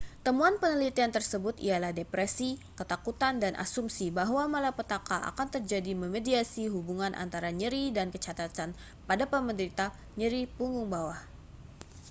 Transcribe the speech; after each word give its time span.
temuan 0.25 0.55
penelitian 0.61 1.11
tersebut 1.17 1.55
ialah 1.67 1.91
depresi 1.99 2.49
ketakutan 2.79 3.35
dan 3.43 3.53
asumsi 3.63 4.07
bahwa 4.19 4.43
malapetaka 4.55 5.17
akan 5.31 5.47
terjadi 5.55 5.91
memediasi 6.03 6.63
hubungan 6.73 7.13
antara 7.23 7.49
nyeri 7.59 7.85
dan 7.97 8.07
kecacatan 8.13 8.69
pada 9.09 9.25
penderita 9.33 9.87
nyeri 10.19 10.41
punggung 10.57 10.87
bawah 10.95 11.19